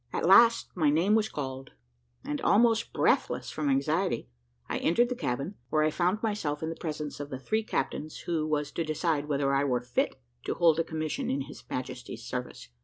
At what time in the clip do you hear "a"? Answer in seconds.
10.79-10.83